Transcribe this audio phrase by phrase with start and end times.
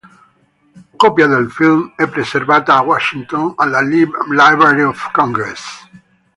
[0.97, 5.87] Copia del film è preservata a Washington alla Library of Congress.